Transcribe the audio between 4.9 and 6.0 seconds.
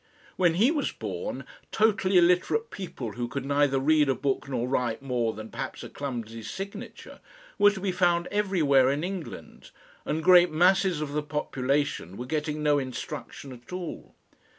more than perhaps a